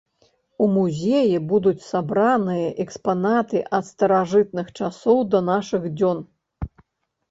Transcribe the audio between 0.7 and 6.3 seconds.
музеі будуць сабраныя экспанаты ад старажытных часоў да нашых дзён.